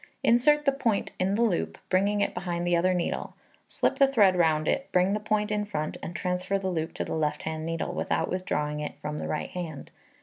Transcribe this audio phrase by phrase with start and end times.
[0.23, 3.35] Insert the point in the loop, bringing it behind the other needle,
[3.67, 7.05] slip the thread round it, bring the point in front, and transfer the loop to
[7.05, 9.91] the left hand needle without withdrawing it from the right hand.